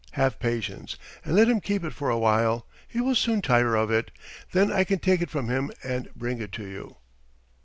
Have 0.13 0.39
patience, 0.39 0.95
and 1.23 1.35
let 1.35 1.47
him 1.47 1.61
keep 1.61 1.83
it 1.83 1.93
for 1.93 2.09
a 2.09 2.17
while; 2.17 2.65
he 2.87 2.99
will 2.99 3.13
soon 3.13 3.39
tire 3.39 3.75
of 3.75 3.91
it. 3.91 4.09
Then 4.51 4.71
I 4.71 4.83
can 4.83 4.97
take 4.97 5.21
it 5.21 5.29
from 5.29 5.47
him 5.47 5.69
and 5.83 6.09
bring 6.15 6.41
it 6.41 6.51
to 6.53 6.65
you." 6.65 6.95